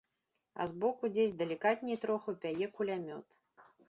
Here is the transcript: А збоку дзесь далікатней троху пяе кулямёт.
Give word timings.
А 0.63 0.65
збоку 0.69 1.09
дзесь 1.15 1.35
далікатней 1.41 1.97
троху 2.05 2.35
пяе 2.47 2.67
кулямёт. 2.79 3.27